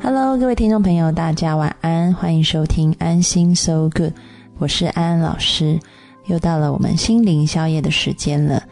[0.00, 4.12] Hello，各位听众朋友，大家晚安，欢迎收听安心 So Good，
[4.58, 5.78] 我是安安老师，
[6.26, 8.62] 又到了我们心灵宵夜的时间了。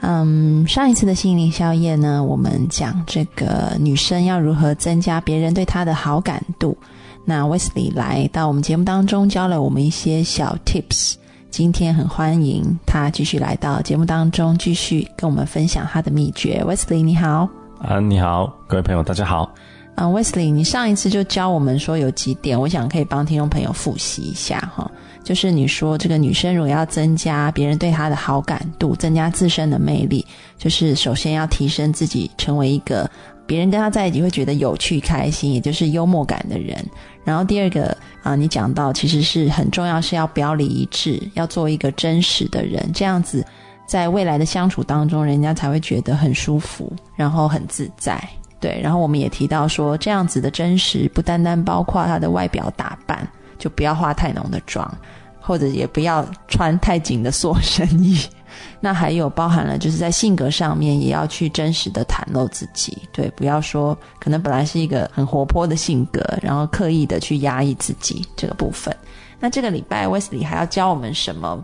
[0.00, 6.76] 嗯，上一次的心灵宵夜呢，我们讲这个女生要如何增加别人对她的好感度。
[7.24, 11.16] 那 Wesley 来到我们节目当中，教了我们一些小 Tips。
[11.50, 16.62] 今天很欢迎他继续来到节目当中，继续跟我们分享他的秘诀。
[16.64, 17.48] Wesley，你好。
[17.80, 19.50] 啊，你好，各位朋友，大家好。
[19.98, 24.88] 啊，Wesley，你上一次就教我们说有几点，我想可以帮听众朋友复习一下哈。
[25.24, 30.24] 就是你说这个女生如果要增加别人对她的好感度，增加自身的魅力，
[30.56, 33.10] 就是首先要提升自己，成为一个
[33.44, 36.78] 别人跟她在一起会觉得有趣、开心，也就是幽默感的人。
[37.24, 43.44] 然后第二个啊，你讲到其实是很重要，是要表里一致，要做一个真实的人，这样子
[43.84, 48.16] 在未来的相处当中，人家才会觉得很舒服，然后很自在。
[48.60, 53.26] 对，然后我们也提到说，这样子的真实不单单包括他的外表打扮，
[53.58, 54.92] 就不要化太浓的妆，
[55.40, 58.18] 或者也不要穿太紧的塑身衣。
[58.80, 68.94] 那还有包含了就是在性格上面也要去真实的袒露自己，对，不要说可能本来是一个很活泼的性格，然后刻意的去压抑自己这个部分。
[69.38, 71.62] 那这个礼拜 Wesley 还要教我们什么？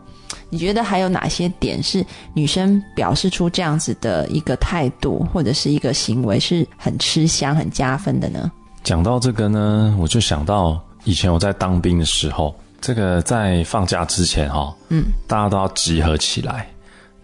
[0.50, 8.50] 你觉得还有哪些点是女生表示出这样子的一个态度或者是一个行为是很吃香、很加分的呢？
[8.82, 16.68] 讲到这个呢，我就想到以前我在当兵的时候，这个在放假之前哈，嗯，大家都要集合起来，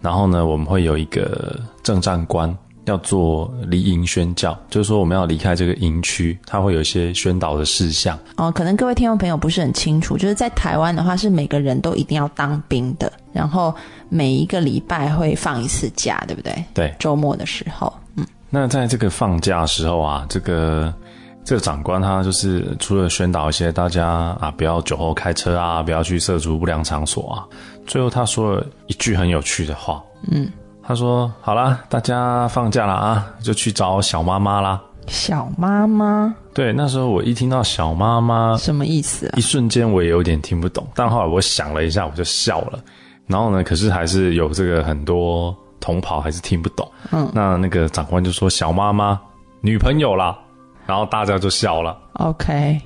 [0.01, 2.55] 然后呢，我们会有一个政战官。
[2.85, 8.17] 要做离营宣教，就是说我们要离开这个营区，它会有一些宣导的事项。
[8.37, 13.73] 哦，可能各位听众朋友不是很清楚，就是在台湾的话，是每个人都一定要当兵的，然后
[14.09, 16.63] 每一个礼拜会放一次假，对不对？
[16.73, 18.25] 对，周末的时候，嗯。
[18.49, 20.93] 那在这个放假时候啊，这个
[21.45, 24.07] 这个长官他就是除了宣导一些大家
[24.39, 27.45] 啊不要酒后开车啊，不要去涉足不良场所啊，
[27.85, 30.51] 最后他说了一句很有趣的话，嗯。
[30.83, 36.33] 他说：“好啦，大家放假了啊，就去找小妈妈啦。”小妈妈？
[36.53, 39.31] 对，那时候我一听到小妈妈，什么意思？
[39.35, 42.79] 一瞬间我也有点听不懂，但后来我想了一下，我就笑了。
[43.27, 46.89] 然后呢，可是还是有这个很多同袍还是听不懂。
[47.11, 49.19] 嗯，那那个长官就说：“小妈妈，
[49.61, 50.37] 女朋友啦。”
[50.85, 51.97] 然后大家就笑了。
[52.13, 52.79] OK，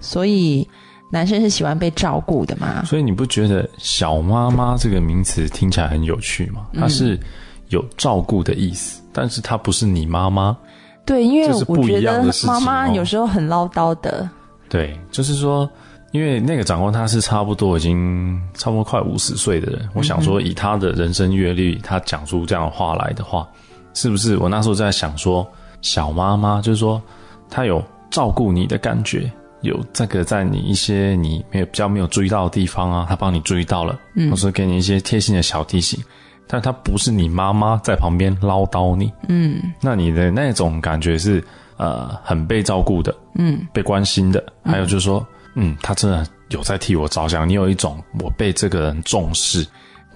[0.00, 0.68] 所以。
[1.12, 2.82] 男生是喜欢被照顾的嘛？
[2.86, 6.66] 所以你不觉得“小妈妈”这个名词听起来很有趣吗？
[6.72, 7.20] 它是
[7.68, 10.56] 有照顾的意思，但是它不是你妈妈。
[11.04, 14.26] 对，因为我觉得妈妈有时候很唠叨的。
[14.70, 15.68] 对，就是说，
[16.12, 23.46] 因为那个长官他是差不多已经差不多快五十岁的人，我想说，以他的人生阅历，他讲出这样的话来的话，
[23.92, 24.38] 是不是？
[24.38, 25.46] 我那时候在想说，
[25.82, 27.02] 小妈妈就是说，
[27.50, 29.30] 他有照顾你的感觉。
[29.62, 36.02] 有这个在你一些你没有比较没有注意到的地方啊，他帮你注意到了，嗯，或者给你一些贴心的小提醒，
[36.46, 41.42] 但他不是你妈妈在旁边唠叨你，嗯，那你的那种感觉是
[41.76, 45.24] 呃很被照顾的，嗯，被关心的，还有就是说，
[45.54, 49.66] 嗯，他真的有在替我着想，你有一种我被这个人重视，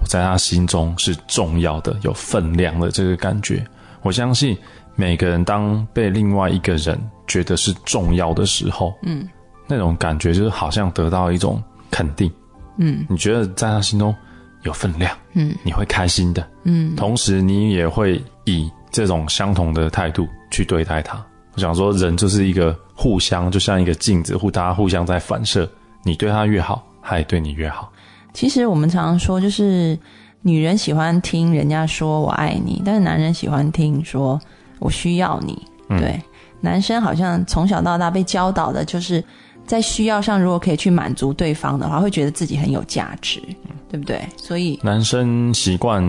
[0.00, 3.64] 我在他心中是重要的、有分量的这个感觉。
[4.02, 4.56] 我相信
[4.96, 9.26] 每个人当被另外一个人觉得是重要的时候，嗯。
[9.66, 12.30] 那种感觉就是好像得到一种肯定，
[12.78, 14.14] 嗯，你觉得在他心中
[14.62, 21.24] 有分量，嗯，你会开心的，嗯，同时你也会以这种相同的态度去对待他。
[21.54, 25.68] 我想说，人就是一个互相，就像一个镜子，互大家互相在反射，
[26.02, 27.90] 你对他越好，他也对你越好。
[28.34, 29.98] 其实我们常常说，就是
[30.42, 34.38] 女人喜欢听人家说我爱你，但是男人喜欢听说
[34.78, 35.66] 我需要你。
[35.88, 36.20] 对，
[36.60, 39.24] 男生好像从小到大被教导的就是。
[39.66, 43.40] 在需要上，如果可以去满足对方的话，会觉得自己很有价值，
[43.90, 44.20] 对不对？
[44.36, 46.02] 所以男生习惯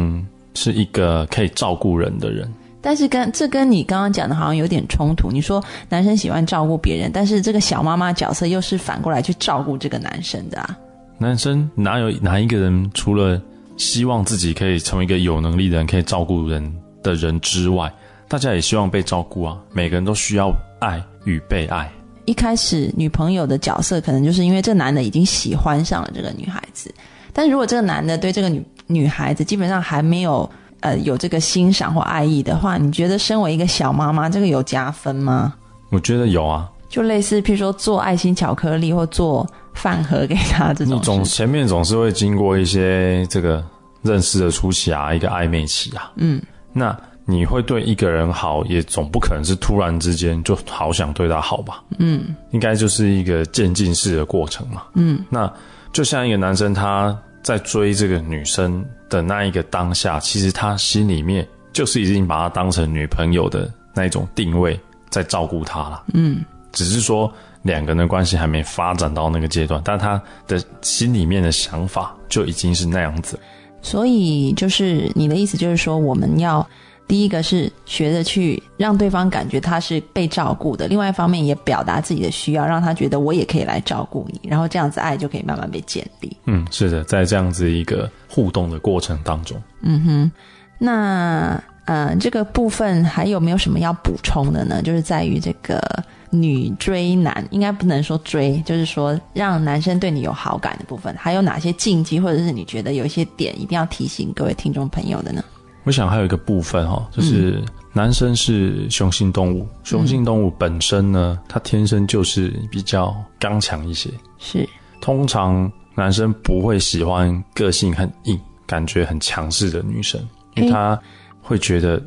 [0.53, 2.51] 是一个可以照顾人的人，
[2.81, 5.31] 但是跟这跟你刚刚讲的好像有点冲突。
[5.31, 10.77] 你说男生喜欢照顾别人，但是这个小妈妈角色又是反过来去照顾这个男生的啊？
[11.17, 13.41] 男生哪有哪一个人除了
[13.75, 17.91] 希望自己可以成为一个有能力的人，可以照顾人的人之外，
[18.27, 19.57] 大家也希望被照顾啊？
[19.71, 21.91] 每个人都需要爱与被爱。
[22.27, 26.93] 一开始女朋友的角色可能就是因为这男的已经喜欢上了这个女孩子，
[27.31, 30.47] 但如果这个男的对这个女女孩子基本上还没有
[30.81, 35.53] 呃有这个欣赏或爱意的话，你觉得身为一个小妈妈，这个有加分吗？
[35.89, 43.63] 我觉得有啊，就类似譬如说做爱心巧克力或做饭盒给他这种，总前面总是会经过一些这个
[44.01, 46.41] 认识的初期啊，一个暧昧期啊，嗯，
[46.73, 46.93] 那
[47.29, 51.83] 你会对一个人好，也总不可能是突然之间就好想对他好吧？
[51.99, 54.83] 嗯，应该就是一个渐进式的过程嘛。
[54.93, 55.51] 嗯，那
[55.91, 57.13] 就像一个男生他
[57.43, 64.79] 在追这个女生的那一个当下，其实他心里面就是已经把她当成女朋友的那一种定位
[65.09, 66.03] 在照顾她了。
[66.13, 67.29] 嗯，只是说
[67.61, 73.37] 两个人的关系还没发展到那个阶段，但他的心里面的想法就已经是那样子。
[73.81, 76.65] 所以就是你的意思，就是说我们要。
[77.07, 86.35] 第一个是学着去让对方感觉他是被照顾的，另外一方面也表达自己的需要，让他觉得我也可以来照顾你，然后这样子爱就可以慢慢被建立。
[86.45, 90.31] 嗯，是的，在这样子一个互动的过程当中，嗯哼，
[90.77, 94.81] 那呃这个部分还有没有什么要补充的呢？
[94.81, 95.81] 就是在于这个
[96.29, 105.41] 女追男，应该不能说追，就是说让男生对你有好感的部分，还有哪些禁忌，或者是你觉得有一些点一定要提醒各位听众朋友的呢？
[105.87, 107.63] 我想还有一个部分哈，就是
[107.93, 114.09] 男生是雄性动物，雄性动物本身呢，它天生就是比较刚强一些。
[114.37, 114.67] 是，
[114.99, 120.19] 通常男生不会喜欢个性很硬、感觉很强势的女生，
[120.55, 120.99] 因为他
[121.41, 122.03] 会觉得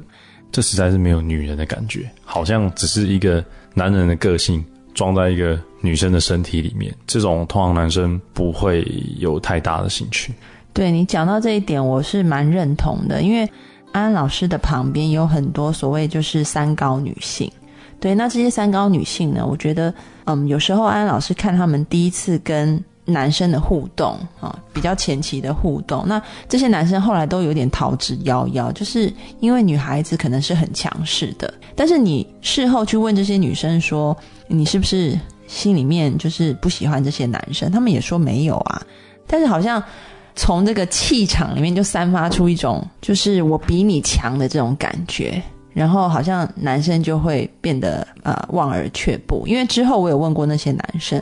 [0.53, 3.43] 这实在是没有女人的感觉，好像只是一个
[3.73, 4.63] 男人的个性
[4.93, 6.95] 装在一个女生的身体里面。
[7.07, 8.87] 这种通常男生不会
[9.17, 10.35] 有太大的兴趣。
[10.73, 13.51] 对你讲到这一点，我是蛮认同的，因为。
[13.93, 17.51] 安安老师的旁边有很多所谓就是三高女性，
[17.99, 19.93] 对，那这些三高女性呢，我觉得，
[20.27, 35.19] 嗯，有时候安安老师看他们第一次跟男生的互动啊，比较前期的互动，那这些男生后来都有点逃之夭夭，就是因为女孩子可能是很强势的，但是你事后去问这些女生说，你是不是
[35.49, 37.69] 心里面就是不喜欢这些男生？
[37.73, 38.81] 他们也说没有啊，
[39.27, 39.83] 但是好像。
[40.41, 45.41] 从这个气场里面就散发出一种，就是我比你强的这种感觉，
[45.75, 49.47] 然后好像男生就会变得呃望而却步。
[49.47, 51.21] 因为之后我有问过那些男生，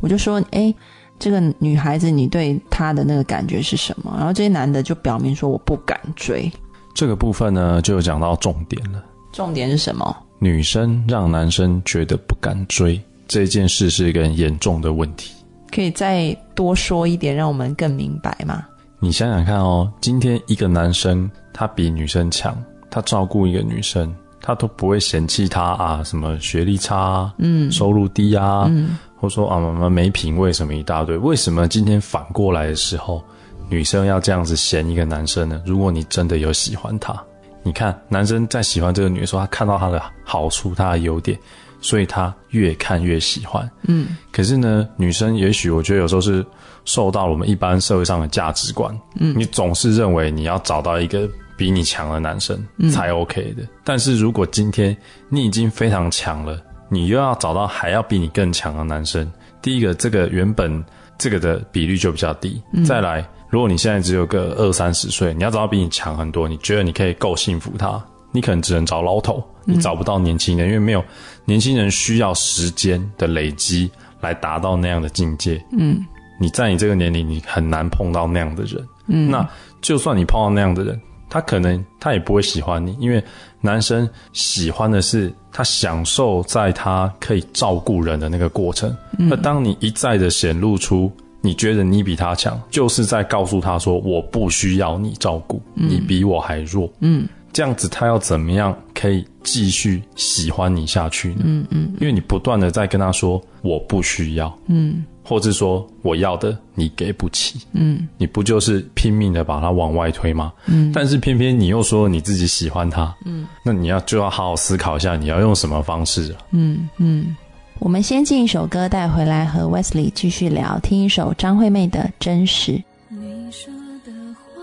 [0.00, 0.72] 我就说，哎，
[1.18, 4.14] 这个女孩子你对她的那个感觉是什么？
[4.18, 6.52] 然后这些男的就表明说我不敢追。
[6.94, 9.02] 这个部分呢，就讲到重点了。
[9.32, 10.14] 重点是什么？
[10.38, 15.32] 女生让男生觉得不敢追这件事是一个很严重的问题。
[15.74, 18.64] 可以再多说一点，让我们更明白吗？
[19.00, 22.56] 你想想看哦，今天一个男生他比女生强，
[22.90, 31.16] 他照顾一个女生，他都不会嫌弃他啊，什么学历差，嗯，收入低啊，嗯，或者说啊，没品味什么一大堆。
[31.16, 33.22] 为什么今天反过来的时候，
[33.68, 35.62] 女生要这样子嫌一个男生呢？
[35.64, 37.16] 如果你真的有喜欢他，
[37.62, 41.38] 你看男生在喜欢这个女生时候，他看到她的好处，她的优点。
[41.80, 44.16] 所以他越看越喜欢，嗯。
[44.32, 46.44] 可是呢，女生也许我觉得有时候是
[46.84, 49.34] 受到了我们一般社会上的价值观，嗯。
[49.36, 52.58] 你总是认为你要找到一个比你强的男生
[52.90, 53.62] 才 OK 的。
[53.84, 54.96] 但是如果今天
[55.28, 59.30] 你已经非常强了，你又要找到还要比你更强的男生，
[59.60, 60.84] 第一个这个原本
[61.18, 62.60] 这个的比率就比较低。
[62.86, 68.02] 再来，如果你现在只有个二三十岁，你要找到比你强很多，你觉得你可以够幸福他？
[68.30, 71.02] 你可能只能找老头，你找不到年轻人，因为没有
[71.44, 73.90] 年轻人需要时间的累积
[74.20, 75.62] 来达到那样的境界。
[75.72, 76.04] 嗯，
[76.40, 78.86] 你在你这个年龄，你很难碰到那样的人。
[79.06, 79.48] 嗯，那
[79.80, 83.22] 就算你碰到那样的人，他可能他也不会喜欢你，因为
[83.60, 88.94] 男生喜欢的是他享受在他可以照顾人的那个过程。
[89.16, 96.90] 那当你一再的显露出你觉得你比他强，就是在告诉他说我不需要你照顾，你比我还弱。
[97.00, 97.26] 嗯。
[97.52, 101.42] 这样子，他要怎么样可以继续喜欢你下去呢？
[101.44, 110.52] 嗯嗯，因为你不断的在跟他说我不需要，嗯，或者说我要的你给不起，嗯，你不就是拼命的把他往外推吗？
[110.66, 116.34] 嗯，但是偏偏你又说你自己喜欢他，嗯，那你要就要好好思考一下，你要用什么方式？
[116.52, 117.36] 嗯嗯，
[117.80, 122.72] 我们先进一首歌带回来和 Wesley 继续聊，听一首张惠妹的《真实》。
[123.10, 123.72] 你说
[124.04, 124.62] 的话，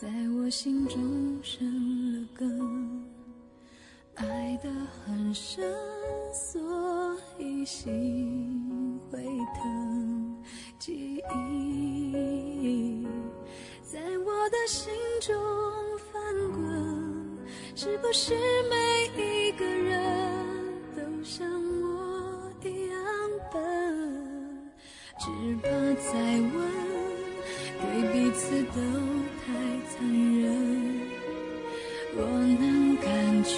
[0.00, 0.08] 在
[0.38, 1.05] 我心中。
[5.34, 5.64] 深，
[6.32, 6.60] 所
[7.38, 9.18] 以心会
[9.60, 10.36] 疼。
[10.78, 13.06] 记忆
[13.82, 15.34] 在我的心中
[16.12, 17.38] 翻滚，
[17.74, 18.34] 是不是
[18.70, 18.76] 每
[19.22, 20.44] 一个人
[20.94, 21.48] 都像
[21.82, 22.98] 我一样
[23.52, 24.70] 笨？
[25.18, 25.26] 只
[25.62, 25.68] 怕
[26.12, 26.18] 再
[26.54, 26.56] 问，
[27.80, 28.80] 对彼此都
[29.44, 29.46] 太
[29.88, 29.94] 残
[30.40, 30.44] 忍。
[32.14, 33.54] 若能感觉。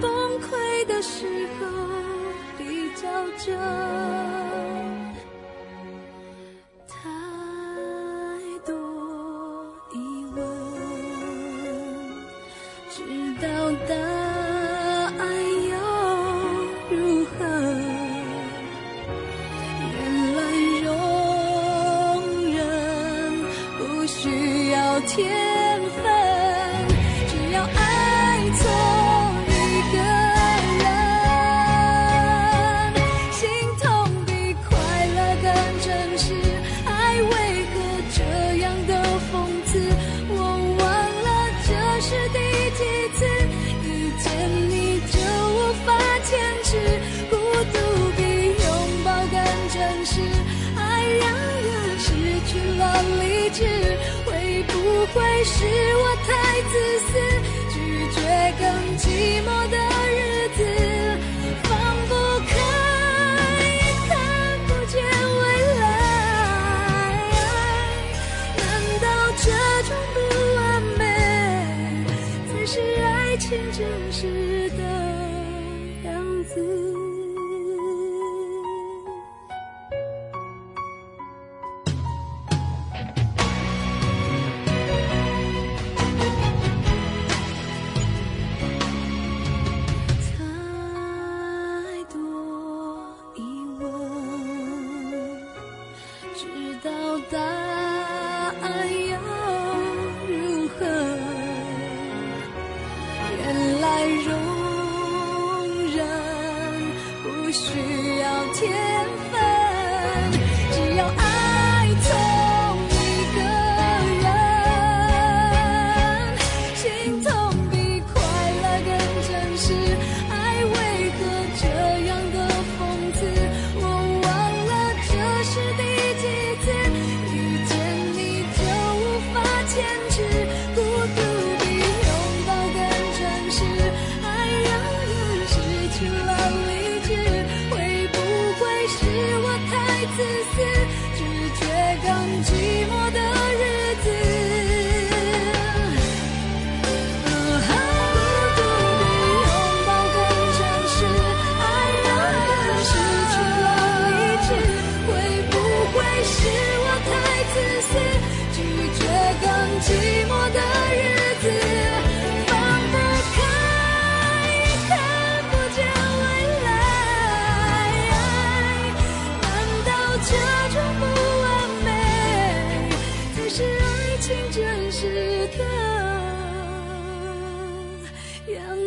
[0.00, 0.13] 容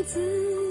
[0.04, 0.67] 子。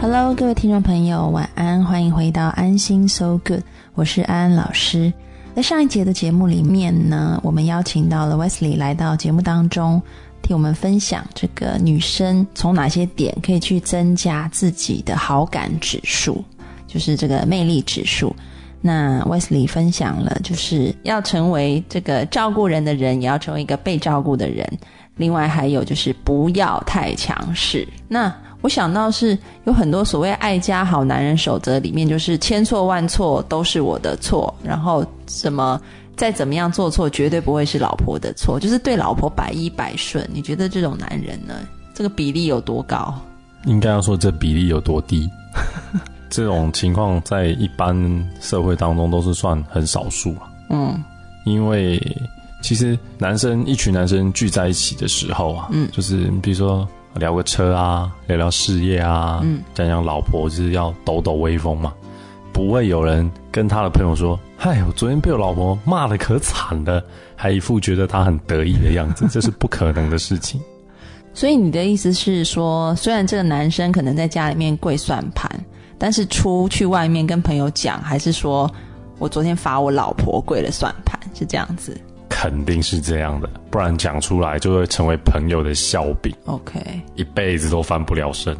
[0.00, 3.60] ？Hello，各位听众朋友，晚安，欢迎回到安心 So Good，
[3.92, 5.12] 我是安安老师。
[5.54, 10.00] 在上一节的节目里面呢，我们邀请到了 Wesley 来到节目当中，
[10.40, 16.42] 替我们分享这个女生从哪些点可以去增加自己的好感指数，
[16.86, 18.34] 就是这个魅力指数。
[18.80, 24.66] 那 Wesley 分享了，就是要成为这个照顾人的人，也要成为一个被照顾的人。
[25.16, 27.86] 另外还有就是不要太强势。
[28.08, 35.80] 那我想到是有很多所谓爱家好男人守则里面，就是千错万错都是我的错，然后什么
[36.16, 40.28] 再怎么样做错，绝对不会是老婆的错，就是对老婆百依百顺。
[40.32, 41.54] 你觉得这种男人呢，
[41.94, 43.14] 这个比例有多高？
[43.64, 45.28] 应该要说这比例有多低？
[46.28, 47.94] 这种情况在一般
[48.40, 50.50] 社会当中都是算很少数啊。
[50.68, 51.02] 嗯
[51.44, 52.00] 因为
[52.62, 61.92] 其实男生一群男生聚在一起的时候啊，嗯就是比如说聊个车啊，聊聊事业啊，嗯，讲讲老婆，就是要抖抖威风嘛。
[62.52, 67.02] 不会有人跟他的朋友说：“嗨，我昨天被我老婆骂的可惨了，
[67.36, 70.60] 还一副觉得他很得意的样子， 这是不可能的事情。
[71.32, 75.48] 所以你的意思是说，虽然这个男生可能在家里面跪算盘，
[75.96, 78.70] 但是出去外面跟朋友讲，还是说
[79.18, 81.98] 我昨天罚我老婆跪了算盘，是这样子
[82.40, 86.80] 肯定是这样的，不然讲出来就会成为朋友的笑柄，？OK。
[87.14, 88.56] 一辈子都翻不了身。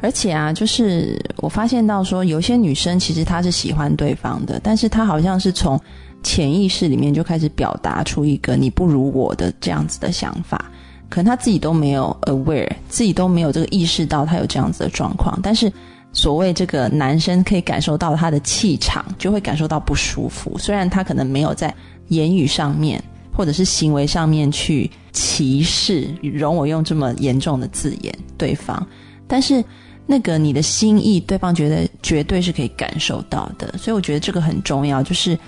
[0.00, 5.80] 而且啊，就是我发现到说，有些女生其实她是喜欢对方的，但是她好像是从
[6.22, 10.70] 潜意识里面就开始表达出一个你不如我的这样子的想法，
[11.08, 15.72] 可能她自己都没有 aware，自己都没有这个意识到她有这样子的状况，但是
[16.12, 20.56] 所谓这个男生可以感受到他的气场，就会感受到不舒服。
[20.56, 21.74] 虽然他可能没有在
[22.08, 23.02] 言语上面
[23.36, 28.84] 或者是行为上面去歧视，容我用这么严重的字眼对方，
[29.28, 29.62] 但是
[30.06, 35.38] 那个你的心意，对方觉得绝对是可以感受到的，所以我觉得这个很重要，就是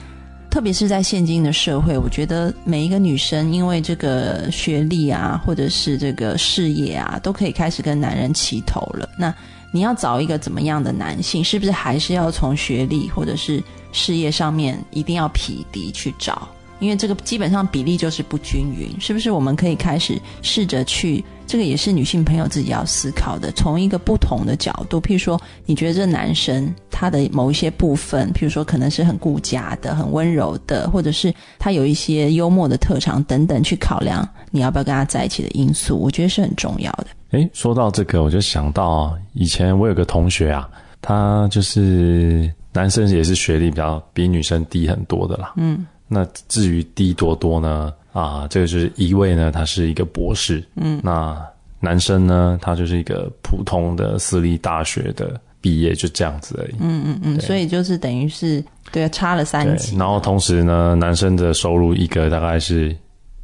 [0.50, 9.08] 特别是在现今的社会，我觉得每一个女生因为这个学历啊，或者是这个事业啊，都可以开始跟男人齐头了。
[9.18, 9.34] 那
[9.72, 16.48] 你要找一个怎么样的男性，是不是还是要从学历或者是事业上面一定要匹敌去找？
[16.78, 19.30] 因为这个基本上比例就是不均匀，是不是？
[19.30, 37.06] 我们可以开始试着去，这个也是女性朋友自己要思考的，从一个不同的角度，譬如说，你觉得这男生他的某一些部分，譬如说可能是很顾家的、很温柔的，或者是他有一些幽默的特长等等，去考量你要不要跟他在一起的因素，我觉得是很重要的。
[37.32, 40.68] 诶，说到这个，我就想到以前我有个同学啊，
[41.02, 45.52] 他就是男生也是学历比较比女生低很多的啦。
[45.56, 47.92] 嗯，那至于低多多呢？
[48.12, 50.64] 啊，这个就是一位呢，他是一个博士。
[50.74, 51.40] 嗯，那
[51.78, 56.74] 男生呢，他就是一个普通的私立大学的毕业，就这样子而已。
[56.80, 62.96] 嗯嗯嗯，所以就是等于是对啊，差了三对级。，然后同时呢，男生的收入一个大概是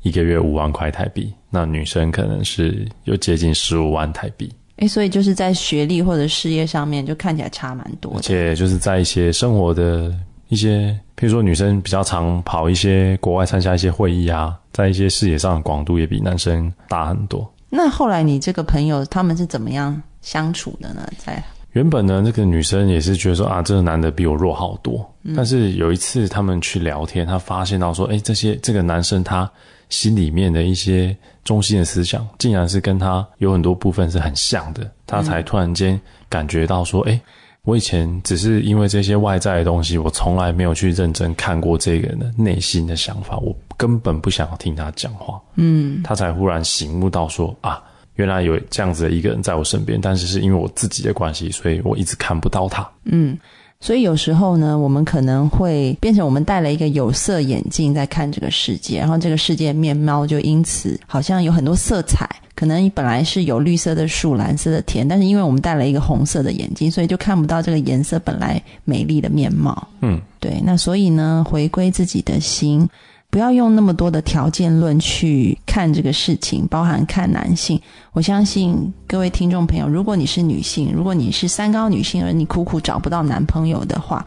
[0.03, 4.51] 一个月五万块台币，那女生可能是有接近十五万台币。
[4.79, 8.23] 哎，所以就是在学历或者事业上面，就看起来差蛮多而的。
[8.23, 10.13] 且就是在一些生活的
[10.55, 17.53] 一些，譬如说女生比较常跑一些国外参加一些会议啊，在一些视野上的广度也比男生大很多。
[17.69, 21.07] 那后来你这个朋友他们是怎么样相处的呢？
[21.19, 21.43] 在
[21.73, 25.05] 原本呢，这个女生也是觉得说啊，这个男的比我弱好多。
[25.35, 29.51] 但是有一次他们去聊天，她发现到说，哎，这些这个男生他
[29.89, 34.89] 心里面的一些中心的思想，竟然是跟他有很多部分是很像的。
[35.05, 37.21] 她才突然间感觉到说，哎，
[37.65, 45.41] 我以前只是因为这些外在的东西，我从来没有去认真看过这个人的内心的想法，我根本不想要听他讲话。
[45.57, 47.83] 嗯，他才忽然醒悟到说啊，
[48.17, 52.87] 原来有这样子的一个人在我身边，但是是因为我自己的关系，所以我一直看不到他。
[53.05, 53.37] 嗯
[53.81, 62.29] 所以有时候呢，我们可能会变成我们戴了一个有色眼镜在看这个世界，然后这个世界面貌就因此好像有很多色彩。
[62.57, 69.89] 可能本来是有绿色的树、蓝色的天，但是因为我们戴了一个红色的眼镜，所以就看不到这个颜色本来美丽的面貌。
[70.01, 70.61] 嗯，对。
[70.65, 72.89] 那所以呢，回归自己的心，
[73.29, 77.81] 不要用那么多的条件论去看这个事情，包含看男性。
[78.13, 84.25] 我相信各位听众朋友，如果你是女性，如果你是三高女性，而你苦苦找不到男朋友的话，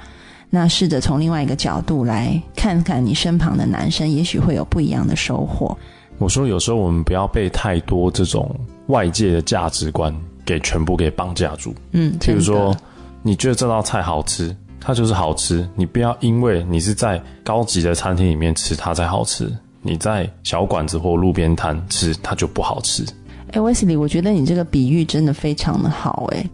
[0.50, 5.78] 那试着从另外一个角度来看看你身旁的男生，也许会有不一样的收获。
[6.18, 8.54] 我说有时候我们不要被太多这种
[8.88, 10.14] 外界的价值观
[10.46, 11.74] 给全部给绑架住。
[11.92, 12.76] 嗯，譬如真说，
[13.22, 15.68] 你觉得这道菜好吃，它就是好吃。
[15.76, 19.46] 你不要因为你是在高级的餐厅里面吃，它才好吃；
[19.82, 23.06] 你在小馆子或路边摊吃，它就不好吃。
[23.52, 26.46] 哎，Wesley，我觉得你这个比喻真的非常的好，哎，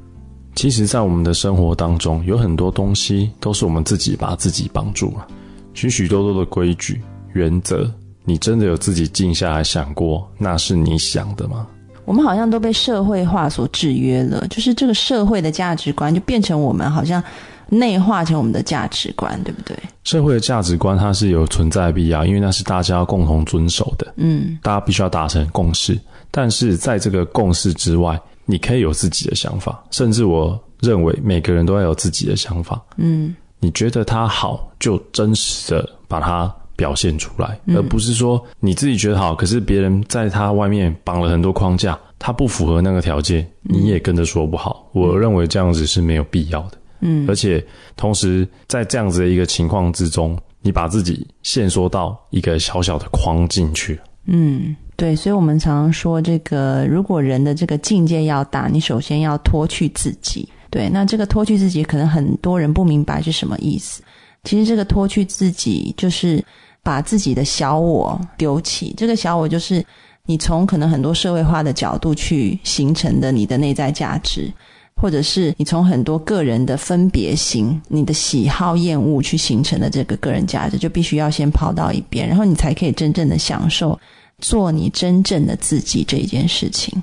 [0.56, 5.28] 其实，在我们的生活当中，有很多东西都是我们自己把自己绑住了。
[5.74, 7.02] 许许多多的规矩、
[7.34, 7.92] 原则，
[8.26, 11.68] 你真的有自己静下来想过，那是你想的吗？
[12.06, 17.24] 我们好像都被社会化所制约了，就是这个社会的价值观就变成我们好像
[17.70, 19.78] 内化成我们的价值观，对不对？
[20.04, 25.98] 社会的价值观它是有存在的必要，因为那是大家要共同遵守的，嗯，大家必须要达成共识。
[26.30, 32.82] 但是在这个共识之外，你可以有自己的想法，甚至我认为每个人都要有自己的想法。
[32.98, 44.90] 嗯，你觉得它好，就真实的把它表现出来，而不是说你自己觉得好，可是别人在他外面绑了很多框架，他不符合那个条件，你也跟着说不好。
[44.94, 46.78] 我认为这样子是没有必要的。
[47.02, 47.64] 嗯，而且
[47.96, 54.00] 同时在这样子的一个情况之中，你把自己限缩到一个小小的框进去。
[54.26, 60.48] 嗯，对，所以我们常常说，这个如果人的这个境界要大，你首先要脱去自己。
[60.70, 64.02] 对，那这个脱去自己，可能很多人不明白是什么意思。
[64.44, 66.44] 其实这个脱去自己，就是
[66.82, 68.94] 把自己的小我丢弃。
[68.98, 69.84] 这个小我就是
[70.26, 74.52] 你从可能很多社会化的角度去形成的你的内在价值，
[74.96, 83.98] 或者是你从很多个人的分别心、你的喜好厌恶去形成的这个个人价值，就必须要先抛到一边，然后你才可以真正的享受
[84.40, 87.02] 做你真正的自己这一件事情。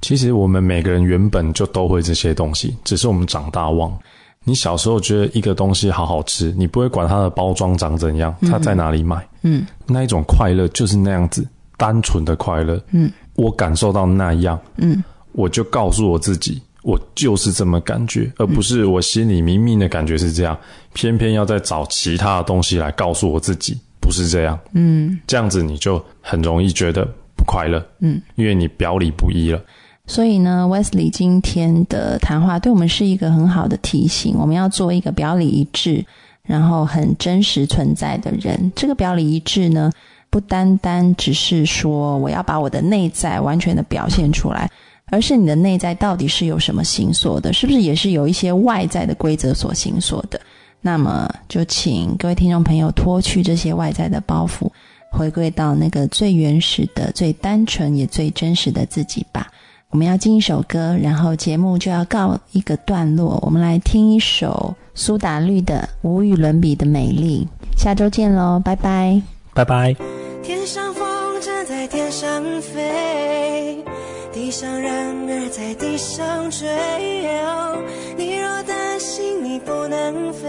[0.00, 3.96] 其实我们每个人原本就都会这些东西，只是我们长大忘。
[4.44, 12.82] 你小时候觉得一个东西好好吃，你不会管它的包装长怎样，它在哪里买，嗯，那一种快乐就是那样子，单纯的快乐。
[12.90, 15.02] 嗯，我感受到那样，嗯，
[15.32, 20.58] 我就告诉我自己，我就是这么感觉，而不是我心里明明的感觉是这样，
[20.92, 27.04] 偏偏要再找其他的东西来告诉我自己不是这样，嗯，这样子你就很容易觉得
[27.36, 29.60] 不快乐，嗯，因为你表里不一了。
[30.06, 36.04] 所以呢，Wesley 今天的谈话对我们是一个很好的提醒，我们要做一个表里一致，
[36.42, 38.72] 然后很真实存在的人。
[38.74, 39.90] 这个表里一致呢，
[40.28, 44.68] 不单单只是说我要把我的内在完全的表现出来，
[45.06, 50.38] 而是你的内在到底是有什么形塑的，是不是也是有一些外在的规则所形塑的？
[50.80, 54.68] 那么就请各位听众朋友脱去这些外在的包袱，
[55.12, 59.46] 回归到那个最原始的、最单纯也最真实的自己吧。
[59.92, 63.38] 我们要进一首歌，然后节目就要告一个段落。
[63.42, 67.46] 我们来听一首苏打绿的《无与伦比的美丽》。
[67.78, 69.20] 下周见喽，拜拜。
[69.52, 69.94] 拜拜。
[70.42, 71.04] 天上风
[71.42, 73.84] 筝在天上飞，
[74.32, 74.90] 地上人
[75.28, 76.66] 儿在地上追。
[77.42, 77.78] 哦
[78.16, 80.48] 你若担心你不能飞，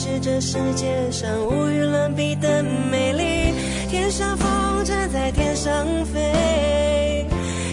[0.00, 3.52] 是这世界上无与伦比的美丽。
[3.90, 4.48] 天上风
[4.84, 7.26] 筝在天上飞，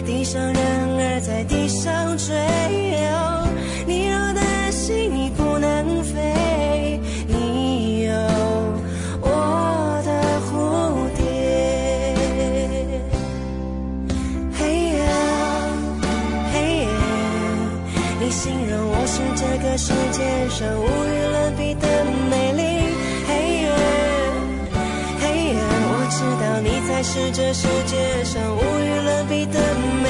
[0.03, 2.84] 地上人儿在地上追。
[27.07, 29.59] 是这世界上无与伦比的
[30.01, 30.04] 美。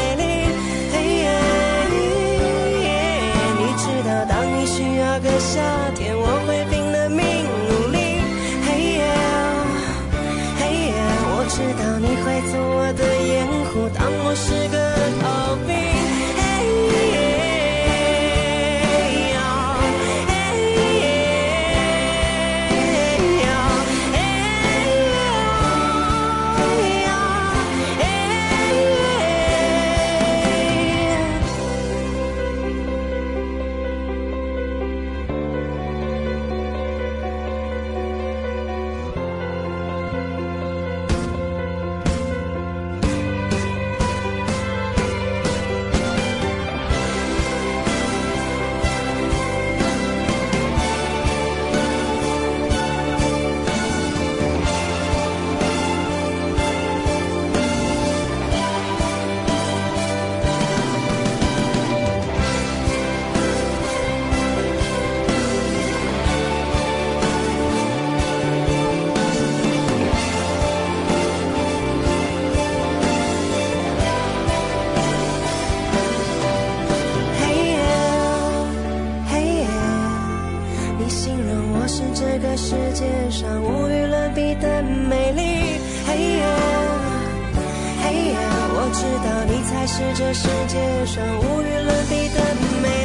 [90.46, 92.40] 世界上无与伦比的
[92.80, 93.05] 美。